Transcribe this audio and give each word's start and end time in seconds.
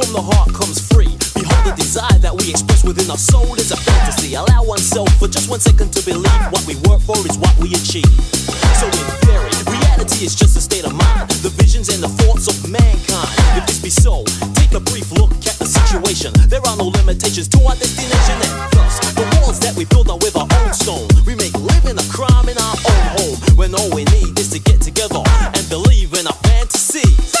From 0.00 0.16
the 0.16 0.24
heart 0.32 0.48
comes 0.56 0.80
free. 0.80 1.12
Behold, 1.36 1.60
the 1.68 1.76
desire 1.76 2.16
that 2.24 2.32
we 2.32 2.48
express 2.48 2.80
within 2.88 3.12
our 3.12 3.20
soul 3.20 3.52
is 3.60 3.68
a 3.68 3.76
fantasy. 3.76 4.32
Allow 4.32 4.64
oneself 4.64 5.12
for 5.20 5.28
just 5.28 5.52
one 5.52 5.60
second 5.60 5.92
to 5.92 6.00
believe 6.00 6.40
what 6.48 6.64
we 6.64 6.80
work 6.88 7.04
for 7.04 7.20
is 7.28 7.36
what 7.36 7.52
we 7.60 7.68
achieve. 7.76 8.08
So, 8.80 8.88
in 8.88 9.06
theory, 9.28 9.52
reality 9.68 10.24
is 10.24 10.32
just 10.32 10.56
a 10.56 10.62
state 10.64 10.88
of 10.88 10.96
mind. 10.96 11.28
The 11.44 11.52
visions 11.52 11.92
and 11.92 12.00
the 12.00 12.08
thoughts 12.24 12.48
of 12.48 12.56
mankind. 12.64 13.28
If 13.60 13.68
this 13.68 13.76
be 13.84 13.92
so, 13.92 14.24
take 14.56 14.72
a 14.72 14.80
brief 14.80 15.12
look 15.12 15.36
at 15.44 15.60
the 15.60 15.68
situation. 15.68 16.32
There 16.48 16.64
are 16.64 16.80
no 16.80 16.88
limitations 16.88 17.52
to 17.52 17.60
our 17.68 17.76
destination, 17.76 18.40
and 18.40 18.72
thus, 18.72 19.04
the 19.12 19.28
walls 19.36 19.60
that 19.60 19.76
we 19.76 19.84
build 19.84 20.08
are 20.08 20.20
with 20.24 20.32
our 20.32 20.48
own 20.64 20.72
stone. 20.72 21.12
We 21.28 21.36
make 21.36 21.52
living 21.60 22.00
a 22.00 22.06
crime 22.08 22.48
in 22.48 22.56
our 22.56 22.76
own 22.88 23.04
home 23.20 23.36
when 23.52 23.76
all 23.76 23.92
we 23.92 24.08
need 24.16 24.32
is 24.40 24.48
to 24.56 24.64
get 24.64 24.80
together 24.80 25.20
and 25.28 25.64
believe 25.68 26.16
in 26.16 26.24
our 26.24 26.40
fantasies. 26.48 27.39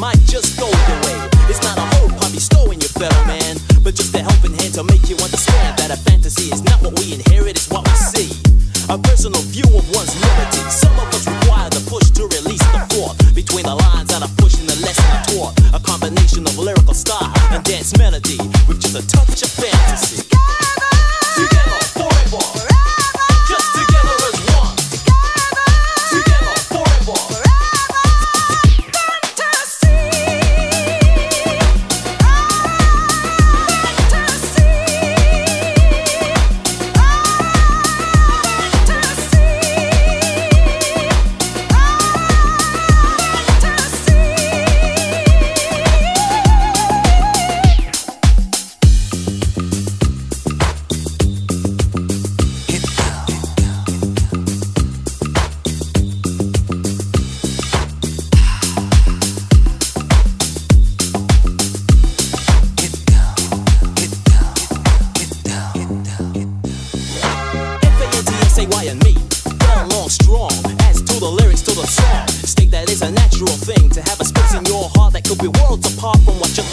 might 0.00 0.18
just 0.24 0.58
go 0.58 0.64
the 0.64 0.96
way. 1.04 1.18
It's 1.52 1.60
not 1.60 1.76
a 1.76 1.84
whole 1.94 2.08
puppy 2.08 2.40
stowing 2.40 2.80
your 2.80 2.88
fellow 2.96 3.22
man, 3.28 3.60
but 3.84 3.94
just 3.94 4.16
a 4.16 4.24
helping 4.24 4.56
hand 4.56 4.72
to 4.80 4.82
make 4.84 5.04
you 5.12 5.16
understand 5.20 5.76
that 5.76 5.92
a 5.92 5.98
fantasy 6.08 6.48
is 6.48 6.64
not 6.64 6.80
what 6.80 6.98
we 6.98 7.12
inherit, 7.12 7.60
it's 7.60 7.68
what 7.68 7.84
we 7.84 7.92
see. 8.00 8.32
A 8.88 8.96
personal 8.96 9.44
view 9.52 9.68
of 9.76 9.84
one's 9.92 10.16
liberty. 10.16 10.64
Some 10.72 10.96
of 10.96 11.12
us 11.12 11.28
require 11.28 11.68
the 11.68 11.84
push 11.84 12.08
to 12.16 12.24
release 12.32 12.64
the 12.72 12.80
fourth 12.96 13.20
between 13.36 13.68
the 13.68 13.76
lines 13.76 14.08
that 14.08 14.24
are 14.24 14.34
pushing 14.40 14.64
the 14.64 14.80
lesson 14.80 15.36
taught. 15.36 15.52
A 15.76 15.80
combination 15.84 16.48
of 16.48 16.56
lyrical 16.56 16.94
style 16.94 17.30
and 17.52 17.62
dance 17.62 17.92
melody 18.00 18.40
with 18.66 18.80
just 18.80 18.96
a 18.96 19.04
touch 19.04 19.44
of 19.44 19.52
fantasy. 19.52 20.24
Together, 20.24 20.88
together 21.36 21.80
forever. 21.92 22.59
apart 76.00 76.18
from 76.24 76.40
what 76.40 76.56
you 76.56 76.69